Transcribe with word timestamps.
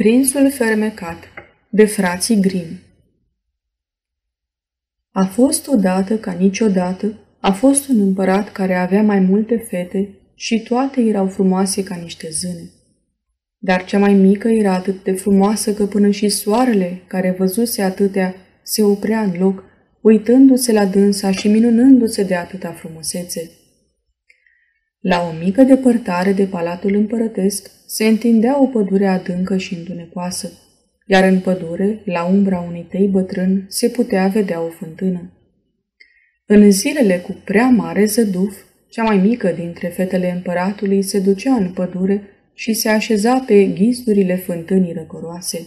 Prințul 0.00 0.50
fermecat 0.50 1.24
de 1.68 1.84
frații 1.84 2.40
Grimm 2.40 2.78
A 5.10 5.24
fost 5.24 5.66
odată 5.68 6.16
ca 6.16 6.32
niciodată, 6.32 7.18
a 7.40 7.52
fost 7.52 7.88
un 7.88 8.00
împărat 8.00 8.52
care 8.52 8.74
avea 8.74 9.02
mai 9.02 9.20
multe 9.20 9.56
fete 9.56 10.08
și 10.34 10.62
toate 10.62 11.00
erau 11.00 11.26
frumoase 11.26 11.82
ca 11.82 11.94
niște 11.94 12.28
zâne. 12.30 12.70
Dar 13.58 13.84
cea 13.84 13.98
mai 13.98 14.14
mică 14.14 14.48
era 14.48 14.74
atât 14.74 15.04
de 15.04 15.12
frumoasă 15.12 15.74
că 15.74 15.86
până 15.86 16.10
și 16.10 16.28
soarele, 16.28 17.02
care 17.06 17.34
văzuse 17.38 17.82
atâtea, 17.82 18.34
se 18.62 18.82
oprea 18.82 19.20
în 19.20 19.32
loc, 19.38 19.64
uitându-se 20.00 20.72
la 20.72 20.86
dânsa 20.86 21.30
și 21.30 21.48
minunându-se 21.48 22.22
de 22.22 22.34
atâta 22.34 22.72
frumusețe. 22.72 23.50
La 25.00 25.22
o 25.28 25.44
mică 25.44 25.62
depărtare 25.62 26.32
de 26.32 26.44
palatul 26.44 26.94
împărătesc 26.94 27.70
se 27.86 28.06
întindea 28.06 28.62
o 28.62 28.66
pădure 28.66 29.06
adâncă 29.06 29.56
și 29.56 29.74
întunecoasă, 29.74 30.52
iar 31.06 31.24
în 31.24 31.40
pădure, 31.40 32.02
la 32.04 32.24
umbra 32.24 32.60
unui 32.60 32.86
tei 32.90 33.08
bătrân, 33.08 33.64
se 33.68 33.88
putea 33.88 34.26
vedea 34.26 34.60
o 34.60 34.68
fântână. 34.68 35.32
În 36.46 36.70
zilele 36.70 37.18
cu 37.18 37.36
prea 37.44 37.68
mare 37.68 38.04
zăduf, 38.04 38.56
cea 38.88 39.02
mai 39.02 39.16
mică 39.16 39.48
dintre 39.48 39.88
fetele 39.88 40.30
împăratului 40.30 41.02
se 41.02 41.20
ducea 41.20 41.54
în 41.54 41.70
pădure 41.72 42.22
și 42.54 42.72
se 42.72 42.88
așeza 42.88 43.38
pe 43.46 43.64
ghizdurile 43.64 44.36
fântânii 44.36 44.92
răcoroase. 44.92 45.66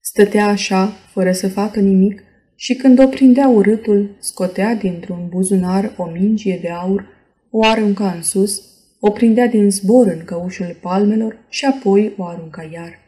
Stătea 0.00 0.46
așa, 0.46 0.86
fără 0.86 1.32
să 1.32 1.48
facă 1.48 1.80
nimic, 1.80 2.22
și 2.56 2.74
când 2.74 2.98
o 2.98 3.06
prindea 3.06 3.48
urâtul, 3.48 4.16
scotea 4.18 4.74
dintr-un 4.74 5.28
buzunar 5.28 5.94
o 5.96 6.04
mingie 6.04 6.58
de 6.62 6.70
aur, 6.70 7.13
o 7.56 7.64
arunca 7.64 8.12
în 8.12 8.22
sus, 8.22 8.62
o 9.00 9.10
prindea 9.10 9.46
din 9.46 9.70
zbor 9.70 10.06
în 10.06 10.24
căușul 10.24 10.78
palmelor 10.80 11.38
și 11.48 11.64
apoi 11.64 12.14
o 12.16 12.24
arunca 12.24 12.68
iar. 12.72 12.98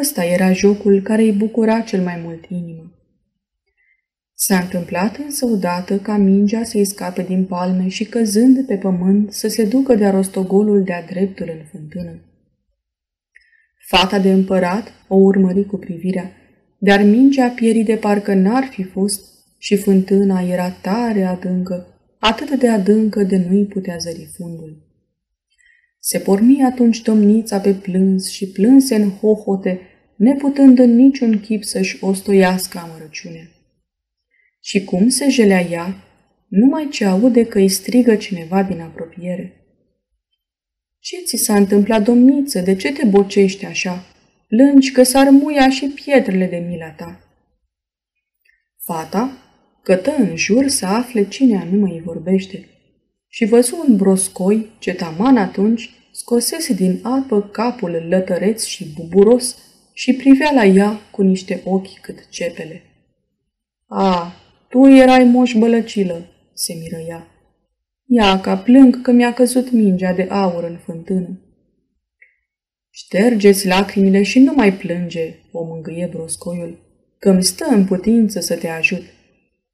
Ăsta 0.00 0.24
era 0.24 0.52
jocul 0.52 1.02
care 1.02 1.22
îi 1.22 1.32
bucura 1.32 1.80
cel 1.80 2.02
mai 2.02 2.20
mult 2.24 2.44
inima. 2.48 2.92
S-a 4.34 4.58
întâmplat 4.58 5.16
însă 5.16 5.44
odată 5.44 5.98
ca 5.98 6.16
mingea 6.16 6.64
să-i 6.64 6.84
scape 6.84 7.22
din 7.22 7.44
palme 7.44 7.88
și 7.88 8.04
căzând 8.04 8.66
pe 8.66 8.76
pământ 8.76 9.32
să 9.32 9.48
se 9.48 9.64
ducă 9.64 9.94
de-a 9.94 10.10
rostogolul 10.10 10.82
de-a 10.82 11.02
dreptul 11.02 11.48
în 11.58 11.64
fântână. 11.70 12.20
Fata 13.88 14.18
de 14.18 14.32
împărat 14.32 14.92
o 15.08 15.14
urmări 15.14 15.66
cu 15.66 15.76
privirea, 15.76 16.30
dar 16.78 17.02
mingea 17.02 17.48
pierii 17.48 17.84
de 17.84 17.96
parcă 17.96 18.34
n-ar 18.34 18.64
fi 18.64 18.82
fost 18.82 19.24
și 19.58 19.76
fântâna 19.76 20.40
era 20.40 20.70
tare 20.70 21.24
adâncă, 21.24 21.95
atât 22.18 22.58
de 22.58 22.68
adâncă 22.68 23.22
de 23.22 23.36
nu-i 23.36 23.64
putea 23.64 23.96
zări 23.96 24.28
fundul. 24.36 24.84
Se 25.98 26.18
porni 26.18 26.62
atunci 26.62 27.02
domnița 27.02 27.60
pe 27.60 27.72
plâns 27.72 28.30
și 28.30 28.48
plânse 28.48 28.94
în 28.94 29.10
hohote, 29.10 29.80
neputând 30.16 30.78
în 30.78 30.94
niciun 30.94 31.40
chip 31.40 31.64
să-și 31.64 31.96
ostoiască 32.00 32.78
amărăciunea. 32.78 33.50
Și 34.60 34.84
cum 34.84 35.08
se 35.08 35.28
jelea 35.28 35.60
ea, 35.60 36.04
numai 36.48 36.88
ce 36.88 37.04
aude 37.04 37.44
că 37.44 37.58
îi 37.58 37.68
strigă 37.68 38.14
cineva 38.14 38.62
din 38.62 38.80
apropiere. 38.80 39.66
Ce 40.98 41.16
ți 41.24 41.36
s-a 41.36 41.56
întâmplat, 41.56 42.02
domniță? 42.02 42.60
De 42.60 42.74
ce 42.74 42.92
te 42.92 43.06
bocești 43.06 43.64
așa? 43.64 44.04
Plângi 44.48 44.92
că 44.92 45.02
s-ar 45.02 45.30
muia 45.30 45.70
și 45.70 45.86
pietrele 45.86 46.46
de 46.46 46.56
mila 46.56 46.90
ta. 46.90 47.20
Fata 48.76 49.45
cătă 49.86 50.14
în 50.18 50.36
jur 50.36 50.68
să 50.68 50.86
afle 50.86 51.28
cine 51.28 51.58
anume 51.58 51.90
îi 51.90 52.00
vorbește 52.04 52.68
și 53.28 53.44
văzu 53.44 53.84
un 53.88 53.96
broscoi 53.96 54.70
ce 54.78 54.94
taman 54.94 55.36
atunci 55.36 55.90
scosese 56.12 56.72
din 56.72 57.00
apă 57.02 57.42
capul 57.42 58.06
lătăreț 58.08 58.64
și 58.64 58.92
buburos 58.94 59.58
și 59.92 60.14
privea 60.14 60.52
la 60.52 60.64
ea 60.64 61.00
cu 61.10 61.22
niște 61.22 61.60
ochi 61.64 62.00
cât 62.00 62.28
cepele. 62.28 62.82
A, 63.86 64.32
tu 64.68 64.86
erai 64.86 65.24
moș 65.24 65.52
bălăcilă, 65.52 66.26
se 66.54 66.74
miră 66.80 67.04
ea. 67.08 67.26
Ia 68.06 68.40
ca 68.40 68.56
plâng 68.56 69.02
că 69.02 69.10
mi-a 69.10 69.32
căzut 69.32 69.70
mingea 69.70 70.12
de 70.12 70.26
aur 70.30 70.64
în 70.64 70.76
fântână. 70.84 71.40
Ștergeți 72.90 73.66
lacrimile 73.66 74.22
și 74.22 74.38
nu 74.38 74.52
mai 74.52 74.72
plânge, 74.72 75.34
o 75.52 75.64
mângâie 75.64 76.08
broscoiul, 76.12 76.78
că 77.18 77.30
îmi 77.30 77.44
stă 77.44 77.64
în 77.64 77.84
putință 77.84 78.40
să 78.40 78.56
te 78.56 78.68
ajut. 78.68 79.02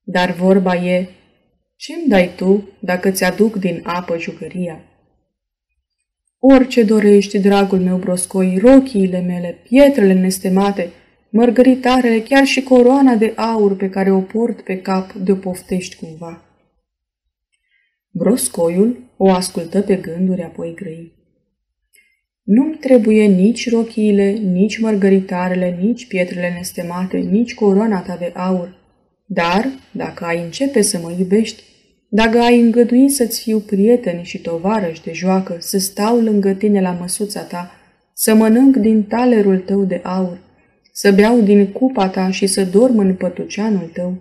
Dar 0.03 0.31
vorba 0.31 0.75
e, 0.75 1.09
ce-mi 1.77 2.09
dai 2.09 2.31
tu 2.37 2.69
dacă 2.79 3.11
ți-aduc 3.11 3.57
din 3.57 3.81
apă 3.85 4.19
jucăria? 4.19 4.81
Orice 6.39 6.83
dorești, 6.83 7.39
dragul 7.39 7.79
meu 7.79 7.97
broscoi, 7.97 8.59
rochiile 8.59 9.21
mele, 9.21 9.59
pietrele 9.69 10.13
nestemate, 10.13 10.91
mărgăritarele, 11.31 12.21
chiar 12.21 12.45
și 12.45 12.63
coroana 12.63 13.15
de 13.15 13.33
aur 13.37 13.77
pe 13.77 13.89
care 13.89 14.13
o 14.13 14.21
port 14.21 14.61
pe 14.61 14.81
cap 14.81 15.13
de-o 15.13 15.35
poftești 15.35 15.97
cumva. 15.97 16.43
Broscoiul 18.11 18.97
o 19.17 19.31
ascultă 19.31 19.81
pe 19.81 19.97
gânduri, 19.97 20.43
apoi 20.43 20.75
grăi. 20.75 21.13
Nu-mi 22.43 22.75
trebuie 22.75 23.27
nici 23.27 23.71
rochiile, 23.71 24.31
nici 24.31 24.79
mărgăritarele, 24.79 25.79
nici 25.81 26.07
pietrele 26.07 26.53
nestemate, 26.57 27.19
nici 27.19 27.55
coroana 27.55 28.01
ta 28.01 28.17
de 28.17 28.33
aur. 28.35 28.82
Dar, 29.35 29.69
dacă 29.93 30.25
ai 30.25 30.43
începe 30.43 30.83
să 30.83 30.99
mă 30.99 31.15
iubești, 31.19 31.63
dacă 32.09 32.39
ai 32.39 32.61
îngădui 32.61 33.09
să-ți 33.09 33.41
fiu 33.41 33.59
prieten 33.59 34.23
și 34.23 34.39
tovarăș 34.39 35.01
de 35.01 35.13
joacă, 35.13 35.57
să 35.59 35.79
stau 35.79 36.21
lângă 36.21 36.53
tine 36.53 36.81
la 36.81 36.91
măsuța 36.91 37.43
ta, 37.43 37.71
să 38.15 38.35
mănânc 38.35 38.77
din 38.77 39.03
talerul 39.03 39.59
tău 39.59 39.85
de 39.85 40.01
aur, 40.05 40.39
să 40.93 41.13
beau 41.13 41.41
din 41.41 41.73
cupa 41.73 42.09
ta 42.09 42.31
și 42.31 42.47
să 42.47 42.65
dorm 42.65 42.99
în 42.99 43.15
pătuceanul 43.15 43.91
tău, 43.93 44.17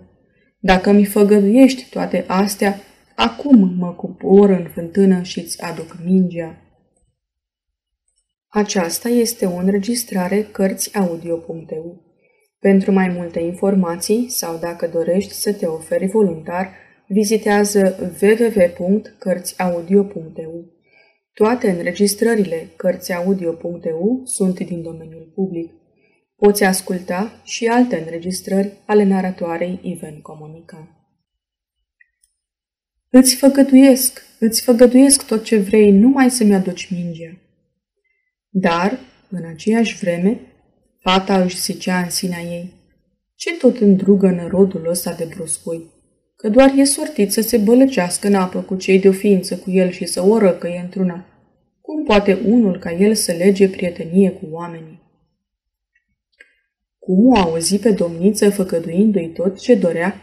dacă 0.58 0.92
mi 0.92 1.04
făgăduiești 1.04 1.86
toate 1.90 2.24
astea, 2.26 2.80
acum 3.14 3.74
mă 3.78 3.92
cupor 3.92 4.50
în 4.50 4.66
fântână 4.74 5.22
și 5.22 5.38
îți 5.38 5.62
aduc 5.62 5.98
mingea. 6.04 6.56
Aceasta 8.48 9.08
este 9.08 9.46
o 9.46 9.56
înregistrare 9.56 10.42
Cărțiaudio.eu. 10.42 12.11
Pentru 12.68 12.92
mai 12.92 13.08
multe 13.08 13.40
informații 13.40 14.28
sau 14.28 14.58
dacă 14.58 14.86
dorești 14.86 15.32
să 15.32 15.52
te 15.52 15.66
oferi 15.66 16.06
voluntar, 16.06 16.74
vizitează 17.06 18.12
www.cărțiaudio.eu. 18.22 20.64
Toate 21.32 21.70
înregistrările 21.70 22.68
Cărțiaudio.eu 22.76 24.20
sunt 24.24 24.60
din 24.60 24.82
domeniul 24.82 25.32
public. 25.34 25.72
Poți 26.36 26.64
asculta 26.64 27.40
și 27.44 27.66
alte 27.66 27.98
înregistrări 27.98 28.72
ale 28.86 29.04
naratoarei 29.04 29.78
Iven 29.82 30.20
Comunica. 30.20 30.88
Îți 33.08 33.36
făgăduiesc, 33.36 34.22
îți 34.38 34.62
făgăduiesc 34.62 35.26
tot 35.26 35.44
ce 35.44 35.58
vrei, 35.58 35.90
numai 35.90 36.30
să-mi 36.30 36.54
aduci 36.54 36.90
mingea. 36.90 37.38
Dar, 38.48 38.98
în 39.30 39.44
aceeași 39.44 39.96
vreme, 39.96 40.51
fata 41.02 41.42
își 41.42 41.60
zicea 41.60 41.98
în 41.98 42.10
sinea 42.10 42.40
ei, 42.40 42.72
ce 43.34 43.56
tot 43.56 43.78
îndrugă 43.78 44.26
în 44.26 44.48
rodul 44.48 44.86
ăsta 44.88 45.12
de 45.12 45.28
broscoi? 45.34 45.90
Că 46.36 46.48
doar 46.48 46.72
e 46.76 46.84
sortit 46.84 47.32
să 47.32 47.40
se 47.40 47.56
bălăcească 47.56 48.26
în 48.26 48.34
apă 48.34 48.60
cu 48.60 48.74
cei 48.74 49.00
de-o 49.00 49.12
ființă 49.12 49.56
cu 49.56 49.70
el 49.70 49.90
și 49.90 50.06
să 50.06 50.22
o 50.22 50.38
răcăie 50.38 50.80
într-una. 50.82 51.26
Cum 51.80 52.04
poate 52.04 52.38
unul 52.46 52.78
ca 52.78 52.92
el 52.92 53.14
să 53.14 53.32
lege 53.32 53.68
prietenie 53.68 54.30
cu 54.30 54.46
oamenii? 54.50 55.00
Cum 56.98 57.26
o 57.26 57.36
auzi 57.36 57.78
pe 57.78 57.90
domniță 57.90 58.50
făcăduindu-i 58.50 59.28
tot 59.28 59.58
ce 59.58 59.74
dorea, 59.74 60.14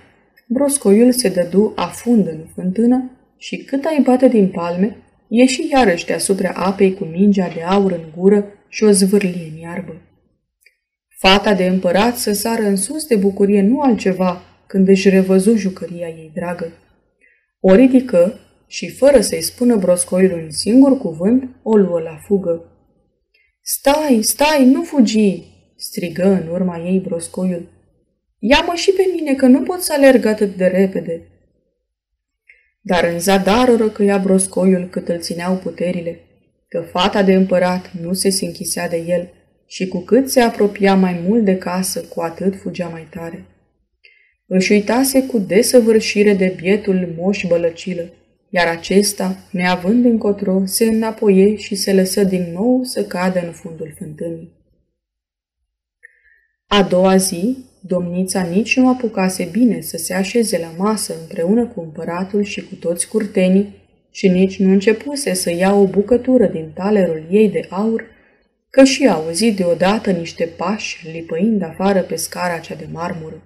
broscoiul 0.48 1.12
se 1.12 1.30
dădu 1.30 1.74
afund 1.76 2.28
în 2.28 2.46
fântână 2.56 3.12
și 3.38 3.58
cât 3.58 3.86
ai 3.86 4.02
bate 4.04 4.28
din 4.28 4.48
palme, 4.48 4.98
ieși 5.28 5.68
iarăși 5.72 6.06
deasupra 6.06 6.50
apei 6.50 6.94
cu 6.94 7.04
mingea 7.04 7.50
de 7.50 7.62
aur 7.62 7.92
în 7.92 8.04
gură 8.18 8.46
și 8.68 8.84
o 8.84 8.92
zvârlie 8.92 9.52
în 9.54 9.58
iarbă. 9.58 10.02
Fata 11.22 11.54
de 11.54 11.66
împărat 11.66 12.18
să 12.18 12.34
sară 12.34 12.62
în 12.62 12.76
sus 12.76 13.06
de 13.06 13.16
bucurie 13.16 13.62
nu 13.62 13.82
altceva 13.82 14.42
când 14.68 14.88
își 14.88 15.10
revăzu 15.10 15.56
jucăria 15.56 16.08
ei 16.08 16.32
dragă. 16.34 16.72
O 17.60 17.74
ridică 17.74 18.40
și, 18.68 18.90
fără 18.90 19.22
să-i 19.22 19.42
spună 19.42 19.76
broscoiul 19.76 20.32
un 20.32 20.52
singur 20.52 20.98
cuvânt, 20.98 21.50
o 21.64 21.76
luă 21.76 22.00
la 22.00 22.20
fugă. 22.26 22.64
Stai, 23.62 24.20
stai, 24.22 24.66
nu 24.66 24.84
fugi!" 24.84 25.44
strigă 25.76 26.26
în 26.26 26.48
urma 26.48 26.78
ei 26.78 27.00
broscoiul. 27.00 27.70
Ia-mă 28.40 28.74
și 28.76 28.92
pe 28.92 29.10
mine, 29.16 29.34
că 29.34 29.46
nu 29.46 29.62
pot 29.62 29.82
să 29.82 29.94
alerg 29.94 30.26
atât 30.26 30.56
de 30.56 30.66
repede!" 30.66 31.22
Dar 32.82 33.04
în 33.04 33.20
zadar 33.20 33.70
o 33.70 33.76
răcăia 33.76 34.18
broscoiul 34.18 34.88
cât 34.90 35.08
îl 35.08 35.20
țineau 35.20 35.56
puterile, 35.56 36.20
că 36.68 36.82
fata 36.82 37.24
de 37.24 37.34
împărat 37.34 37.92
nu 38.02 38.14
se 38.14 38.46
închisea 38.46 38.90
de 38.90 38.98
el 39.08 39.30
și 39.70 39.88
cu 39.88 40.00
cât 40.00 40.30
se 40.30 40.42
apropia 40.42 40.96
mai 40.96 41.22
mult 41.28 41.46
de 41.46 41.58
casă, 41.58 42.02
cu 42.02 42.22
atât 42.22 42.56
fugea 42.56 42.88
mai 42.88 43.08
tare. 43.10 43.46
Își 44.46 44.72
uitase 44.72 45.26
cu 45.26 45.40
desăvârșire 45.40 46.34
de 46.34 46.56
bietul 46.62 47.14
moș 47.18 47.46
bălăcilă 47.48 48.14
iar 48.50 48.68
acesta, 48.68 49.38
neavând 49.52 50.06
încotro, 50.06 50.62
se 50.66 50.86
înapoie 50.86 51.56
și 51.56 51.76
se 51.76 51.94
lăsă 51.94 52.24
din 52.24 52.52
nou 52.54 52.84
să 52.84 53.04
cadă 53.04 53.40
în 53.46 53.52
fundul 53.52 53.94
fântânii. 53.98 54.52
A 56.68 56.84
doua 56.84 57.16
zi, 57.16 57.58
domnița 57.82 58.42
nici 58.42 58.78
nu 58.78 58.90
apucase 58.90 59.50
bine 59.52 59.82
să 59.82 59.98
se 59.98 60.14
așeze 60.14 60.60
la 60.60 60.84
masă 60.84 61.16
împreună 61.22 61.66
cu 61.66 61.82
împăratul 61.82 62.44
și 62.44 62.62
cu 62.62 62.76
toți 62.76 63.08
curtenii 63.08 63.78
și 64.12 64.28
nici 64.28 64.60
nu 64.60 64.72
începuse 64.72 65.34
să 65.34 65.52
ia 65.52 65.74
o 65.74 65.86
bucătură 65.86 66.48
din 66.48 66.72
talerul 66.74 67.28
ei 67.30 67.50
de 67.50 67.68
aur, 67.70 68.04
că 68.70 68.84
și 68.84 69.08
auzi 69.08 69.52
deodată 69.52 70.12
niște 70.12 70.46
pași 70.46 71.08
lipăind 71.12 71.62
afară 71.62 72.02
pe 72.02 72.16
scara 72.16 72.58
cea 72.58 72.76
de 72.76 72.88
marmură. 72.92 73.44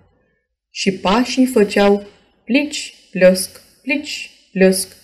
Și 0.70 0.92
pașii 0.92 1.46
făceau 1.46 2.06
plici, 2.44 2.94
plăsc, 3.12 3.62
plici, 3.82 4.32
plăsc. 4.52 4.96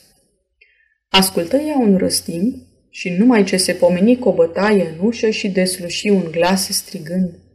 Ascultă 1.10 1.58
ea 1.58 1.78
un 1.78 1.98
răstim 1.98 2.68
și 2.90 3.10
numai 3.10 3.44
ce 3.44 3.58
se 3.58 3.74
pomeni 3.74 4.20
cu 4.20 4.30
o 4.30 4.34
bătaie 4.34 4.96
în 4.98 5.06
ușă 5.06 5.30
și 5.30 5.48
desluși 5.48 6.10
un 6.10 6.32
glas 6.32 6.70
strigând– 6.70 7.30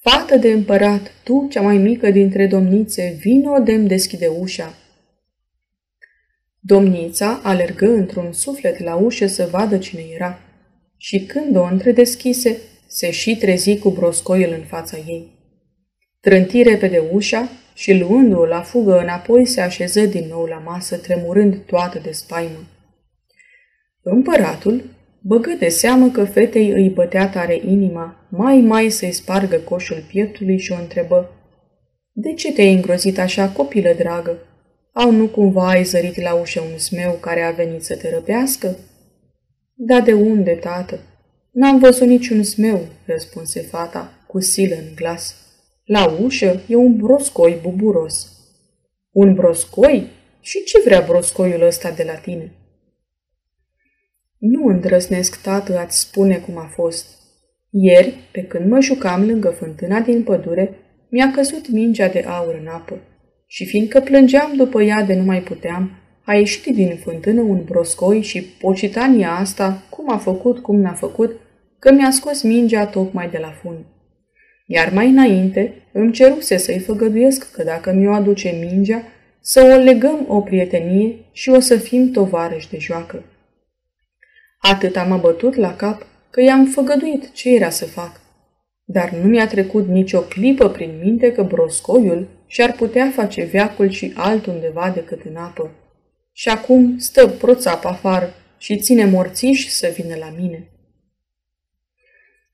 Fată 0.00 0.36
de 0.36 0.52
împărat, 0.52 1.12
tu, 1.24 1.46
cea 1.50 1.60
mai 1.60 1.76
mică 1.76 2.10
dintre 2.10 2.46
domnițe, 2.46 3.16
vino 3.20 3.58
de 3.58 3.76
deschide 3.76 4.26
ușa. 4.26 4.74
Domnița 6.60 7.40
alergă 7.42 7.86
într-un 7.86 8.32
suflet 8.32 8.78
la 8.78 8.94
ușă 8.94 9.26
să 9.26 9.48
vadă 9.50 9.78
cine 9.78 10.02
era 10.14 10.38
și 10.98 11.24
când 11.24 11.56
o 11.56 11.62
întredeschise, 11.62 12.56
se 12.86 13.10
și 13.10 13.36
trezi 13.36 13.78
cu 13.78 13.90
broscoiul 13.90 14.52
în 14.52 14.64
fața 14.64 14.96
ei. 14.96 15.36
Trânti 16.20 16.62
repede 16.62 17.02
ușa 17.12 17.48
și 17.74 17.98
luându-o 17.98 18.44
la 18.44 18.60
fugă 18.60 18.98
înapoi 19.00 19.46
se 19.46 19.60
așeză 19.60 20.00
din 20.00 20.26
nou 20.28 20.44
la 20.44 20.62
masă, 20.64 20.96
tremurând 20.96 21.56
toată 21.66 21.98
de 22.02 22.10
spaimă. 22.10 22.68
Împăratul 24.02 24.84
băgă 25.20 25.50
de 25.58 25.68
seamă 25.68 26.08
că 26.08 26.24
fetei 26.24 26.70
îi 26.70 26.88
bătea 26.88 27.28
tare 27.28 27.60
inima, 27.64 28.26
mai 28.30 28.56
mai 28.56 28.90
să-i 28.90 29.12
spargă 29.12 29.56
coșul 29.56 30.04
pieptului 30.08 30.58
și 30.58 30.72
o 30.72 30.80
întrebă. 30.80 31.32
De 32.12 32.32
ce 32.32 32.52
te-ai 32.52 32.74
îngrozit 32.74 33.18
așa, 33.18 33.48
copilă 33.48 33.94
dragă? 33.98 34.38
Au 34.92 35.10
nu 35.10 35.26
cumva 35.26 35.68
ai 35.68 35.84
zărit 35.84 36.20
la 36.20 36.34
ușă 36.34 36.60
un 36.72 36.78
smeu 36.78 37.12
care 37.12 37.42
a 37.42 37.50
venit 37.50 37.84
să 37.84 37.96
te 37.96 38.10
răpească? 38.10 38.76
Da 39.80 40.00
de 40.00 40.12
unde, 40.12 40.50
tată? 40.50 41.00
N-am 41.50 41.78
văzut 41.78 42.06
niciun 42.06 42.42
smeu, 42.42 42.86
răspunse 43.06 43.60
fata, 43.60 44.12
cu 44.26 44.40
silă 44.40 44.74
în 44.74 44.94
glas. 44.94 45.34
La 45.84 46.16
ușă 46.22 46.60
e 46.68 46.74
un 46.74 46.96
broscoi 46.96 47.58
buburos. 47.62 48.32
Un 49.10 49.34
broscoi? 49.34 50.10
Și 50.40 50.64
ce 50.64 50.80
vrea 50.84 51.00
broscoiul 51.00 51.62
ăsta 51.62 51.90
de 51.90 52.02
la 52.02 52.14
tine? 52.14 52.52
Nu 54.38 54.66
îndrăznesc, 54.66 55.42
tată, 55.42 55.78
a-ți 55.78 56.00
spune 56.00 56.36
cum 56.36 56.56
a 56.56 56.70
fost. 56.74 57.06
Ieri, 57.70 58.14
pe 58.32 58.42
când 58.42 58.70
mă 58.70 58.80
jucam 58.80 59.26
lângă 59.26 59.48
fântâna 59.48 60.00
din 60.00 60.22
pădure, 60.22 60.74
mi-a 61.10 61.30
căzut 61.30 61.68
mingea 61.68 62.08
de 62.08 62.20
aur 62.20 62.58
în 62.60 62.66
apă. 62.66 62.98
Și 63.46 63.66
fiindcă 63.66 64.00
plângeam 64.00 64.56
după 64.56 64.82
ea 64.82 65.02
de 65.02 65.14
nu 65.14 65.24
mai 65.24 65.42
puteam, 65.42 65.90
a 66.28 66.34
ieșit 66.34 66.74
din 66.74 66.96
fântână 66.96 67.40
un 67.40 67.64
broscoi 67.64 68.22
și 68.22 68.42
pocitania 68.42 69.32
asta, 69.32 69.82
cum 69.88 70.10
a 70.12 70.16
făcut, 70.16 70.58
cum 70.58 70.80
n-a 70.80 70.92
făcut, 70.92 71.40
că 71.78 71.92
mi-a 71.92 72.10
scos 72.10 72.42
mingea 72.42 72.86
tocmai 72.86 73.28
de 73.28 73.38
la 73.38 73.50
fund. 73.62 73.78
Iar 74.66 74.92
mai 74.92 75.08
înainte 75.08 75.74
îmi 75.92 76.12
ceruse 76.12 76.56
să-i 76.56 76.78
făgăduiesc 76.78 77.52
că 77.52 77.62
dacă 77.62 77.92
mi-o 77.92 78.12
aduce 78.12 78.66
mingea, 78.70 79.02
să 79.40 79.74
o 79.74 79.82
legăm 79.82 80.24
o 80.28 80.40
prietenie 80.40 81.14
și 81.32 81.50
o 81.50 81.60
să 81.60 81.76
fim 81.76 82.10
tovarăși 82.10 82.70
de 82.70 82.78
joacă. 82.78 83.24
Atât 84.58 84.96
am 84.96 85.18
bătut 85.20 85.54
la 85.54 85.76
cap 85.76 86.06
că 86.30 86.42
i-am 86.42 86.66
făgăduit 86.66 87.32
ce 87.32 87.54
era 87.54 87.70
să 87.70 87.84
fac. 87.84 88.20
Dar 88.84 89.10
nu 89.10 89.28
mi-a 89.28 89.46
trecut 89.46 89.86
nicio 89.86 90.20
clipă 90.20 90.68
prin 90.68 91.00
minte 91.02 91.32
că 91.32 91.42
broscoiul 91.42 92.28
și-ar 92.46 92.72
putea 92.72 93.10
face 93.14 93.44
veacul 93.44 93.88
și 93.88 94.12
altundeva 94.16 94.90
decât 94.94 95.20
în 95.22 95.36
apă. 95.36 95.70
Și 96.38 96.48
acum 96.48 96.98
stă 96.98 97.28
proțap 97.28 97.84
afară 97.84 98.34
și 98.58 98.78
ține 98.78 99.04
morțiși 99.04 99.70
să 99.70 99.92
vină 99.96 100.16
la 100.16 100.34
mine. 100.38 100.68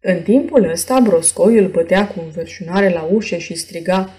În 0.01 0.23
timpul 0.23 0.71
ăsta, 0.71 1.01
broscoiul 1.01 1.69
bătea 1.69 2.09
cu 2.09 2.21
înverșunare 2.21 2.89
la 2.89 3.03
ușă 3.03 3.37
și 3.37 3.55
striga, 3.55 4.11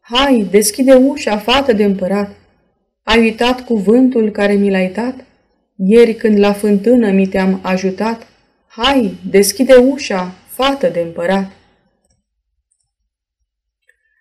Hai, 0.00 0.46
deschide 0.50 0.94
ușa, 0.94 1.38
fată 1.38 1.72
de 1.72 1.84
împărat! 1.84 2.36
Ai 3.02 3.18
uitat 3.18 3.64
cuvântul 3.64 4.30
care 4.30 4.52
mi 4.52 4.70
l-ai 4.70 4.90
dat? 4.92 5.24
Ieri 5.76 6.14
când 6.14 6.38
la 6.38 6.52
fântână 6.52 7.10
mi 7.10 7.26
te-am 7.26 7.60
ajutat, 7.62 8.26
hai, 8.66 9.16
deschide 9.30 9.74
ușa, 9.74 10.34
fată 10.48 10.88
de 10.88 11.00
împărat. 11.00 11.50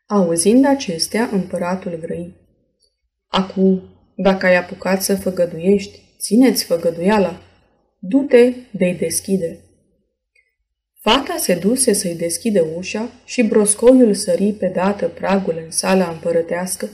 Auzind 0.06 0.66
acestea, 0.66 1.30
împăratul 1.32 2.00
grăi. 2.02 2.34
Acu, 3.28 3.89
dacă 4.22 4.46
ai 4.46 4.56
apucat 4.56 5.02
să 5.02 5.16
făgăduiești, 5.16 6.00
țineți 6.20 6.64
făgăduiala. 6.64 7.42
Du-te 8.00 8.54
de-i 8.72 8.94
deschide. 8.94 9.60
Fata 11.02 11.36
se 11.38 11.56
duse 11.56 11.94
să-i 11.94 12.16
deschide 12.16 12.64
ușa 12.78 13.10
și 13.26 13.44
broscoiul 13.44 14.14
sări 14.14 14.52
pe 14.52 14.72
dată 14.76 15.08
pragul 15.08 15.62
în 15.66 15.72
sala 15.72 16.10
împărătească 16.10 16.90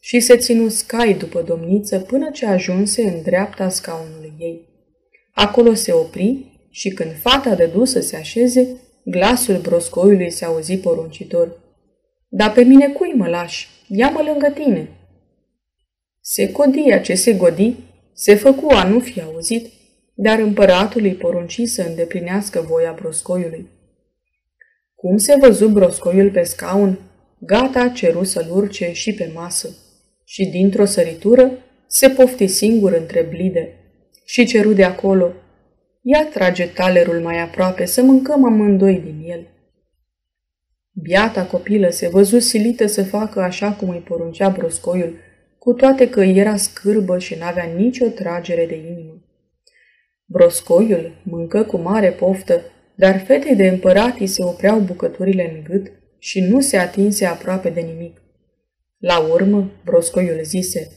și 0.00 0.20
se 0.20 0.36
ținu 0.36 0.68
scai 0.68 1.14
după 1.14 1.42
domniță 1.42 1.98
până 1.98 2.30
ce 2.30 2.46
ajunse 2.46 3.02
în 3.02 3.22
dreapta 3.22 3.68
scaunului 3.68 4.32
ei. 4.38 4.68
Acolo 5.32 5.74
se 5.74 5.92
opri 5.92 6.44
și 6.70 6.88
când 6.88 7.10
fata 7.20 7.54
de 7.54 7.66
dus 7.66 7.90
să 7.90 8.00
se 8.00 8.16
așeze, 8.16 8.80
glasul 9.04 9.56
broscoiului 9.56 10.30
se 10.30 10.44
auzi 10.44 10.76
poruncitor. 10.76 11.60
Dar 12.28 12.52
pe 12.52 12.62
mine 12.62 12.88
cui 12.88 13.12
mă 13.16 13.28
lași? 13.28 13.68
Ia-mă 13.88 14.22
lângă 14.22 14.48
tine!" 14.48 14.97
Se 16.30 16.52
codia 16.52 16.98
ce 16.98 17.14
se 17.14 17.32
godi, 17.32 17.76
se 18.12 18.34
făcu 18.34 18.66
a 18.70 18.88
nu 18.88 19.00
fi 19.00 19.20
auzit, 19.20 19.66
dar 20.14 20.38
împăratul 20.38 21.02
îi 21.02 21.14
porunci 21.14 21.60
să 21.64 21.82
îndeplinească 21.82 22.60
voia 22.60 22.92
broscoiului. 22.92 23.68
Cum 24.94 25.16
se 25.16 25.36
văzu 25.40 25.68
broscoiul 25.68 26.30
pe 26.30 26.42
scaun, 26.42 26.98
gata 27.38 27.88
ceru 27.88 28.24
să-l 28.24 28.50
urce 28.50 28.92
și 28.92 29.14
pe 29.14 29.30
masă 29.34 29.76
și 30.24 30.44
dintr-o 30.44 30.84
săritură 30.84 31.50
se 31.86 32.08
pofti 32.08 32.46
singur 32.46 32.92
între 32.92 33.22
blide 33.22 33.74
și 34.24 34.46
ceru 34.46 34.72
de 34.72 34.84
acolo, 34.84 35.32
ia 36.02 36.26
trage 36.26 36.66
talerul 36.66 37.20
mai 37.20 37.38
aproape 37.40 37.84
să 37.84 38.02
mâncăm 38.02 38.44
amândoi 38.44 39.00
din 39.00 39.30
el. 39.30 39.46
Biata 40.92 41.46
copilă 41.46 41.90
se 41.90 42.08
văzu 42.08 42.38
silită 42.38 42.86
să 42.86 43.04
facă 43.04 43.40
așa 43.40 43.72
cum 43.72 43.88
îi 43.88 44.02
poruncea 44.08 44.48
broscoiul, 44.48 45.26
cu 45.68 45.74
toate 45.74 46.08
că 46.08 46.20
era 46.20 46.56
scârbă 46.56 47.18
și 47.18 47.34
n-avea 47.34 47.64
nicio 47.64 48.06
tragere 48.06 48.66
de 48.66 48.76
inimă. 48.76 49.22
Broscoiul 50.24 51.22
mâncă 51.24 51.62
cu 51.62 51.76
mare 51.76 52.10
poftă, 52.10 52.60
dar 52.94 53.18
fetei 53.26 53.56
de 53.56 53.68
împăratii 53.68 54.26
se 54.26 54.44
opreau 54.44 54.80
bucăturile 54.80 55.52
în 55.54 55.62
gât 55.62 55.92
și 56.18 56.40
nu 56.40 56.60
se 56.60 56.76
atinse 56.76 57.24
aproape 57.24 57.70
de 57.70 57.80
nimic. 57.80 58.22
La 58.98 59.18
urmă, 59.18 59.70
broscoiul 59.84 60.40
zise, 60.42 60.90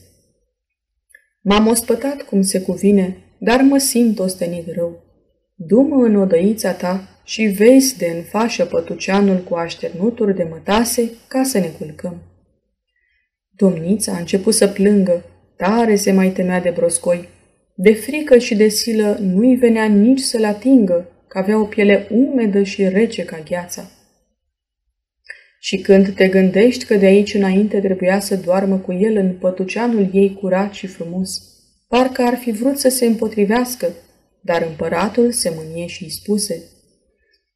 M-am 1.40 1.66
ospătat 1.66 2.22
cum 2.22 2.42
se 2.42 2.60
cuvine, 2.60 3.16
dar 3.38 3.60
mă 3.60 3.78
simt 3.78 4.18
ostenit 4.18 4.74
rău. 4.74 5.02
Du-mă 5.54 6.04
în 6.04 6.16
odăița 6.16 6.72
ta 6.72 7.20
și 7.24 7.42
vezi 7.42 7.98
de 7.98 8.06
în 8.06 8.22
fașă 8.22 8.64
pătuceanul 8.64 9.38
cu 9.38 9.54
așternuturi 9.54 10.34
de 10.34 10.46
mătase 10.50 11.10
ca 11.28 11.42
să 11.42 11.58
ne 11.58 11.68
culcăm. 11.68 12.31
Domnița 13.56 14.12
a 14.12 14.18
început 14.18 14.54
să 14.54 14.68
plângă, 14.68 15.24
tare 15.56 15.96
se 15.96 16.12
mai 16.12 16.30
temea 16.30 16.60
de 16.60 16.70
broscoi. 16.70 17.28
De 17.74 17.92
frică 17.92 18.38
și 18.38 18.54
de 18.54 18.68
silă 18.68 19.18
nu-i 19.20 19.56
venea 19.56 19.84
nici 19.84 20.20
să-l 20.20 20.44
atingă, 20.44 21.08
că 21.28 21.38
avea 21.38 21.60
o 21.60 21.64
piele 21.64 22.06
umedă 22.10 22.62
și 22.62 22.88
rece 22.88 23.24
ca 23.24 23.38
gheața. 23.48 23.90
Și 25.60 25.76
când 25.76 26.14
te 26.14 26.28
gândești 26.28 26.84
că 26.84 26.94
de 26.94 27.06
aici 27.06 27.34
înainte 27.34 27.80
trebuia 27.80 28.20
să 28.20 28.36
doarmă 28.36 28.76
cu 28.76 28.92
el 28.92 29.16
în 29.16 29.32
pătuceanul 29.32 30.10
ei 30.12 30.34
curat 30.40 30.72
și 30.72 30.86
frumos, 30.86 31.42
parcă 31.88 32.22
ar 32.22 32.36
fi 32.36 32.50
vrut 32.50 32.78
să 32.78 32.88
se 32.88 33.06
împotrivească, 33.06 33.88
dar 34.40 34.62
împăratul 34.62 35.32
se 35.32 35.52
mânie 35.56 35.86
și 35.86 36.02
îi 36.02 36.10
spuse, 36.10 36.62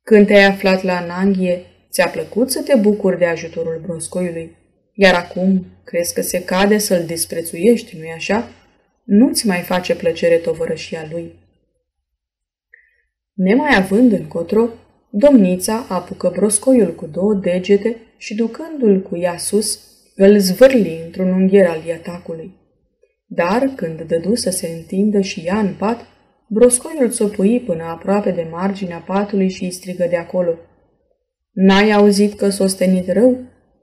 Când 0.03 0.27
te-ai 0.27 0.45
aflat 0.45 0.83
la 0.83 0.97
Ananghie, 0.97 1.63
ți-a 1.91 2.09
plăcut 2.09 2.51
să 2.51 2.63
te 2.63 2.77
bucuri 2.77 3.19
de 3.19 3.25
ajutorul 3.25 3.81
broscoiului, 3.87 4.57
iar 4.97 5.15
acum 5.15 5.67
crezi 5.85 6.15
că 6.15 6.23
se 6.23 6.45
cade 6.45 6.79
să-l 6.79 7.05
disprețuiești, 7.05 7.97
nu-i 7.97 8.13
așa? 8.15 8.49
Nu-ți 9.05 9.47
mai 9.47 9.61
face 9.61 9.95
plăcere 9.95 10.37
tovărășia 10.37 11.09
lui. 11.11 11.33
Nemai 13.33 13.77
având 13.77 14.13
încotro, 14.13 14.69
Domnița 15.11 15.87
apucă 15.89 16.33
broscoiul 16.35 16.95
cu 16.95 17.07
două 17.07 17.35
degete 17.35 17.97
și 18.17 18.35
ducându-l 18.35 19.03
cu 19.03 19.17
ea 19.17 19.37
sus, 19.37 19.81
îl 20.15 20.39
zvârli 20.39 21.01
într-un 21.05 21.33
ungher 21.33 21.67
al 21.67 21.83
iatacului. 21.87 22.55
Dar, 23.27 23.73
când 23.77 24.03
dădu 24.03 24.35
să 24.35 24.51
se 24.51 24.69
întindă 24.69 25.21
și 25.21 25.41
ea 25.41 25.59
în 25.59 25.75
pat, 25.79 26.07
broscoiul 26.49 27.11
țopui 27.11 27.61
până 27.61 27.83
aproape 27.83 28.31
de 28.31 28.47
marginea 28.51 28.99
patului 29.07 29.49
și 29.49 29.65
îi 29.65 29.71
strigă 29.71 30.07
de 30.11 30.17
acolo. 30.17 30.55
N-ai 31.53 31.91
auzit 31.91 32.35
că 32.35 32.49
s-o 32.49 32.67
stenit 32.67 33.13
rău? 33.13 33.39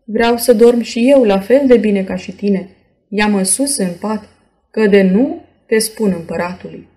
Vreau 0.06 0.38
să 0.38 0.54
dorm 0.54 0.82
și 0.82 1.10
eu 1.10 1.24
la 1.24 1.40
fel 1.40 1.68
de 1.68 1.78
bine 1.78 2.04
ca 2.04 2.16
și 2.16 2.32
tine. 2.32 2.70
Ia-mă 3.10 3.44
sus 3.44 3.78
în 3.78 3.94
pat, 4.00 4.30
că 4.72 4.88
de 4.88 5.02
nu 5.02 5.42
te 5.68 5.80
spun 5.80 6.12
împăratului. 6.12 6.88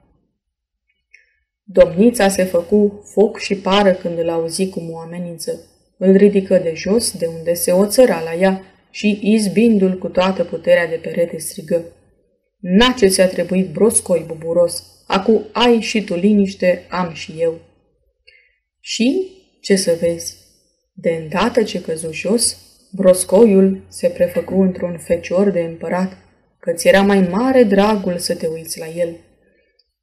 Domnița 1.62 2.28
se 2.28 2.44
făcu 2.44 3.04
foc 3.12 3.38
și 3.38 3.54
pară 3.54 3.92
când 3.92 4.18
îl 4.18 4.28
auzi 4.28 4.68
cum 4.68 4.90
o 4.90 4.98
amenință. 4.98 5.60
Îl 5.98 6.16
ridică 6.16 6.58
de 6.58 6.72
jos, 6.74 7.18
de 7.18 7.26
unde 7.26 7.54
se 7.54 7.72
oțăra 7.72 8.22
la 8.22 8.34
ea, 8.34 8.62
și, 8.90 9.20
izbindu-l 9.22 9.98
cu 9.98 10.08
toată 10.08 10.44
puterea 10.44 10.86
de 10.86 10.94
perete, 10.94 11.38
strigă. 11.38 11.84
N-a 12.60 12.94
ce 12.98 13.06
ți-a 13.06 13.26
trebuit 13.26 13.70
broscoi 13.70 14.24
buburos, 14.26 15.04
acu 15.06 15.46
ai 15.52 15.80
și 15.80 16.04
tu 16.04 16.14
liniște, 16.14 16.86
am 16.88 17.12
și 17.12 17.34
eu. 17.38 17.60
Și, 18.80 19.30
ce 19.60 19.76
să 19.76 19.96
vezi, 20.00 20.36
de 20.92 21.10
îndată 21.10 21.62
ce 21.62 21.80
căzu 21.80 22.12
jos, 22.12 22.65
broscoiul 22.96 23.80
se 23.88 24.08
prefăcu 24.08 24.60
într-un 24.60 24.98
fecior 24.98 25.50
de 25.50 25.60
împărat, 25.60 26.16
că 26.58 26.72
ți 26.72 26.88
era 26.88 27.02
mai 27.02 27.28
mare 27.30 27.62
dragul 27.62 28.18
să 28.18 28.34
te 28.34 28.46
uiți 28.46 28.78
la 28.78 28.86
el. 28.96 29.16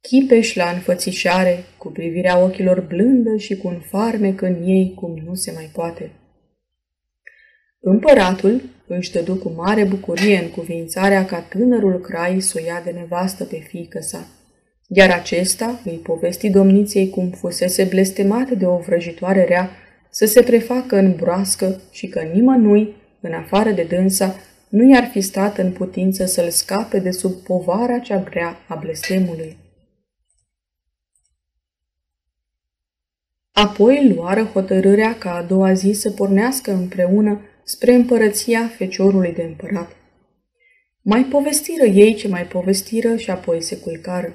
Chipeș 0.00 0.54
la 0.54 0.70
înfățișare, 0.70 1.64
cu 1.78 1.88
privirea 1.88 2.38
ochilor 2.38 2.80
blândă 2.80 3.36
și 3.36 3.56
cu 3.56 3.68
un 3.68 3.80
farmec 3.80 4.40
în 4.40 4.62
ei 4.64 4.92
cum 4.94 5.22
nu 5.26 5.34
se 5.34 5.52
mai 5.54 5.70
poate. 5.72 6.10
Împăratul 7.80 8.62
își 8.86 9.12
dădu 9.12 9.34
cu 9.34 9.52
mare 9.56 9.84
bucurie 9.84 10.38
în 10.38 10.48
cuvințarea 10.48 11.24
ca 11.24 11.40
tânărul 11.40 12.00
crai 12.00 12.40
să 12.40 12.58
o 12.60 12.64
ia 12.66 12.82
de 12.84 12.90
nevastă 12.90 13.44
pe 13.44 13.56
fiică 13.56 14.00
sa. 14.00 14.26
Iar 14.88 15.10
acesta 15.10 15.80
îi 15.84 16.00
povesti 16.02 16.50
domniției 16.50 17.10
cum 17.10 17.30
fusese 17.30 17.84
blestemat 17.84 18.50
de 18.50 18.66
o 18.66 18.76
vrăjitoare 18.76 19.44
rea 19.44 19.70
să 20.14 20.26
se 20.26 20.42
prefacă 20.42 20.96
în 20.96 21.14
broască 21.14 21.80
și 21.90 22.08
că 22.08 22.20
nimănui, 22.20 22.94
în 23.20 23.32
afară 23.32 23.70
de 23.70 23.82
dânsa, 23.82 24.36
nu 24.68 24.90
i-ar 24.90 25.08
fi 25.12 25.20
stat 25.20 25.58
în 25.58 25.72
putință 25.72 26.24
să-l 26.24 26.50
scape 26.50 26.98
de 26.98 27.10
sub 27.10 27.32
povara 27.32 27.98
cea 27.98 28.22
grea 28.22 28.56
a 28.68 28.74
blestemului. 28.74 29.56
Apoi 33.52 34.12
luară 34.14 34.42
hotărârea 34.42 35.18
ca 35.18 35.34
a 35.34 35.42
doua 35.42 35.72
zi 35.72 35.92
să 35.92 36.10
pornească 36.10 36.72
împreună 36.72 37.40
spre 37.64 37.94
împărăția 37.94 38.70
feciorului 38.76 39.32
de 39.32 39.42
împărat. 39.42 39.96
Mai 41.02 41.24
povestiră 41.24 41.84
ei 41.84 42.14
ce 42.14 42.28
mai 42.28 42.46
povestiră 42.46 43.16
și 43.16 43.30
apoi 43.30 43.62
se 43.62 43.76
culcară. 43.76 44.32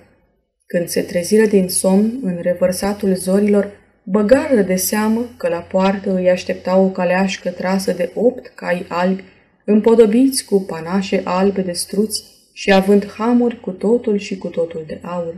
Când 0.65 0.88
se 0.88 1.01
treziră 1.01 1.45
din 1.45 1.67
somn 1.67 2.19
în 2.21 2.38
revărsatul 2.41 3.15
zorilor, 3.15 3.78
băgară 4.03 4.62
de 4.62 4.75
seamă 4.75 5.29
că 5.38 5.48
la 5.48 5.60
poartă 5.60 6.15
îi 6.15 6.29
aștepta 6.29 6.77
o 6.77 6.89
caleașcă 6.89 7.50
trasă 7.50 7.91
de 7.91 8.12
opt 8.13 8.51
cai 8.56 8.86
albi, 8.88 9.24
împodobiți 9.65 10.46
cu 10.46 10.62
panașe 10.62 11.22
albe 11.24 11.62
de 11.62 11.72
struți 11.72 12.24
și 12.53 12.74
având 12.74 13.12
hamuri 13.12 13.60
cu 13.60 13.72
totul 13.72 14.18
și 14.18 14.38
cu 14.38 14.48
totul 14.48 14.84
de 14.88 15.00
aur. 15.01 15.36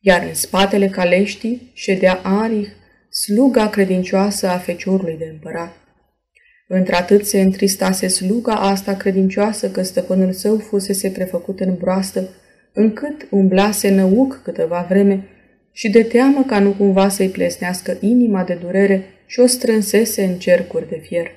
Iar 0.00 0.22
în 0.22 0.34
spatele 0.34 0.88
caleștii 0.88 1.70
ședea 1.74 2.20
Arih, 2.22 2.68
sluga 3.10 3.68
credincioasă 3.68 4.48
a 4.48 4.58
feciorului 4.58 5.16
de 5.18 5.28
împărat. 5.30 5.76
Într-atât 6.68 7.26
se 7.26 7.40
întristase 7.40 8.08
sluga 8.08 8.54
asta 8.54 8.94
credincioasă 8.94 9.70
că 9.70 9.82
stăpânul 9.82 10.32
său 10.32 10.56
fusese 10.58 11.10
prefăcut 11.10 11.60
în 11.60 11.74
broastă, 11.74 12.28
încât 12.72 13.26
umblase 13.30 13.90
năuc 13.90 14.40
câteva 14.42 14.86
vreme 14.88 15.28
și 15.78 15.88
de 15.88 16.02
teamă 16.02 16.44
ca 16.46 16.58
nu 16.58 16.70
cumva 16.70 17.08
să-i 17.08 17.28
plesnească 17.28 17.96
inima 18.00 18.44
de 18.44 18.54
durere 18.54 19.04
și 19.26 19.40
o 19.40 19.46
strânsese 19.46 20.24
în 20.24 20.38
cercuri 20.38 20.88
de 20.88 20.96
fier. 20.96 21.30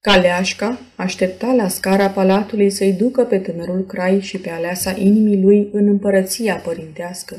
Caleașca 0.00 0.78
aștepta 0.96 1.52
la 1.52 1.68
scara 1.68 2.10
palatului 2.10 2.70
să-i 2.70 2.92
ducă 2.92 3.22
pe 3.22 3.38
tânărul 3.38 3.84
crai 3.86 4.20
și 4.20 4.38
pe 4.38 4.50
aleasa 4.50 4.94
inimii 4.98 5.42
lui 5.42 5.68
în 5.72 5.88
împărăția 5.88 6.54
părintească. 6.54 7.36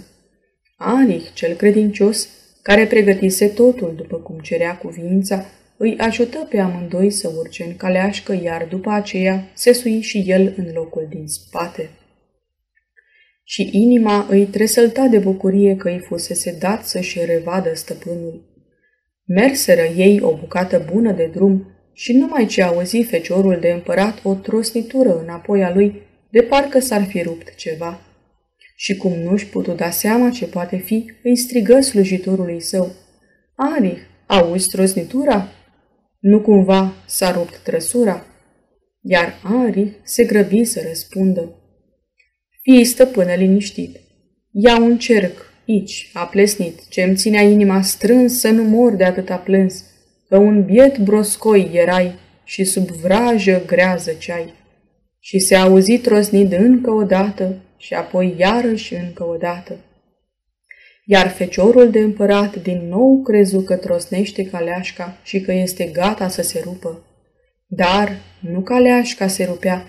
Anich, 0.77 1.33
cel 1.33 1.55
credincios, 1.55 2.29
care 2.61 2.85
pregătise 2.85 3.47
totul 3.47 3.93
după 3.95 4.17
cum 4.17 4.39
cerea 4.39 4.77
cuvința, 4.77 5.45
îi 5.77 5.97
ajută 5.97 6.47
pe 6.49 6.59
amândoi 6.59 7.09
să 7.09 7.31
urce 7.37 7.63
în 7.63 7.75
caleașcă, 7.75 8.39
iar 8.43 8.67
după 8.69 8.89
aceea 8.89 9.47
se 9.53 9.73
sui 9.73 10.01
și 10.01 10.23
el 10.25 10.53
în 10.57 10.67
locul 10.73 11.07
din 11.09 11.27
spate. 11.27 11.89
Și 13.49 13.69
inima 13.71 14.25
îi 14.29 14.45
tresălta 14.45 15.07
de 15.07 15.17
bucurie 15.17 15.75
că 15.75 15.89
îi 15.89 15.99
fusese 15.99 16.57
dat 16.59 16.85
să-și 16.85 17.25
revadă 17.25 17.73
stăpânul. 17.73 18.45
Merseră 19.25 19.81
ei 19.81 20.21
o 20.21 20.35
bucată 20.35 20.85
bună 20.91 21.11
de 21.11 21.29
drum 21.33 21.67
și 21.93 22.13
numai 22.13 22.45
ce 22.45 22.61
auzi 22.61 23.01
feciorul 23.01 23.57
de 23.59 23.69
împărat 23.69 24.19
o 24.23 24.33
trosnitură 24.33 25.19
înapoi 25.21 25.63
a 25.63 25.73
lui, 25.73 26.01
de 26.29 26.41
parcă 26.41 26.79
s-ar 26.79 27.03
fi 27.03 27.21
rupt 27.21 27.55
ceva. 27.55 28.01
Și 28.75 28.97
cum 28.97 29.11
nu-și 29.11 29.47
putu 29.47 29.71
da 29.71 29.89
seama 29.89 30.29
ce 30.29 30.45
poate 30.45 30.77
fi, 30.77 31.11
îi 31.23 31.37
strigă 31.37 31.81
slujitorului 31.81 32.61
său. 32.61 32.91
Arih, 33.55 33.99
auzi 34.25 34.69
trosnitura? 34.69 35.47
Nu 36.19 36.41
cumva 36.41 36.93
s-a 37.05 37.31
rupt 37.31 37.57
trăsura? 37.57 38.25
Iar 39.01 39.33
Ari 39.43 39.99
se 40.03 40.23
grăbi 40.23 40.63
să 40.63 40.83
răspundă. 40.87 41.61
Fii 42.69 42.86
stăpână 42.86 43.33
liniștit. 43.33 44.00
Ia 44.51 44.79
un 44.79 44.97
cerc, 44.97 45.51
aici, 45.67 46.09
a 46.13 46.25
plesnit, 46.25 46.88
ce 46.88 47.01
îmi 47.01 47.15
ținea 47.15 47.41
inima 47.41 47.81
strâns 47.81 48.39
să 48.39 48.50
nu 48.50 48.63
mor 48.63 48.93
de 48.93 49.03
atâta 49.03 49.36
plâns, 49.36 49.83
că 50.29 50.38
un 50.38 50.63
biet 50.63 50.97
broscoi 50.97 51.69
erai 51.74 52.15
și 52.43 52.63
sub 52.63 52.88
vrajă 52.88 53.63
grează 53.65 54.12
ceai. 54.12 54.53
Și 55.19 55.39
se 55.39 55.55
auzi 55.55 55.97
trosnit 55.97 56.53
încă 56.53 56.91
o 56.91 57.03
dată 57.03 57.55
și 57.77 57.93
apoi 57.93 58.36
iarăși 58.38 58.93
încă 58.93 59.24
o 59.24 59.38
dată 59.38 59.77
iar 61.09 61.27
feciorul 61.27 61.89
de 61.89 62.00
împărat 62.00 62.55
din 62.55 62.88
nou 62.89 63.21
crezu 63.21 63.62
că 63.62 63.75
trosnește 63.75 64.45
caleașca 64.45 65.17
și 65.24 65.41
că 65.41 65.51
este 65.51 65.83
gata 65.83 66.27
să 66.27 66.41
se 66.41 66.62
rupă. 66.63 67.05
Dar 67.67 68.17
nu 68.39 68.62
caleașca 68.62 69.27
se 69.27 69.43
rupea, 69.43 69.86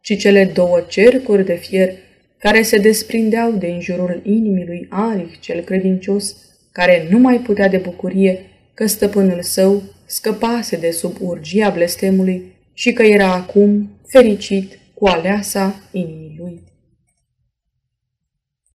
ci 0.00 0.18
cele 0.18 0.44
două 0.44 0.80
cercuri 0.80 1.44
de 1.44 1.54
fier 1.54 1.94
care 2.38 2.62
se 2.62 2.78
desprindeau 2.78 3.52
de 3.52 3.66
în 3.66 3.80
jurul 3.80 4.20
inimii 4.24 4.66
lui 4.66 4.86
Arich 4.90 5.40
cel 5.40 5.60
credincios, 5.60 6.36
care 6.72 7.06
nu 7.10 7.18
mai 7.18 7.38
putea 7.38 7.68
de 7.68 7.76
bucurie 7.76 8.40
că 8.74 8.86
stăpânul 8.86 9.42
său 9.42 9.82
scăpase 10.06 10.76
de 10.76 10.90
sub 10.90 11.16
urgia 11.20 11.70
blestemului 11.70 12.42
și 12.74 12.92
că 12.92 13.02
era 13.02 13.32
acum 13.32 13.90
fericit 14.06 14.78
cu 14.94 15.06
aleasa 15.06 15.80
inimii 15.90 16.27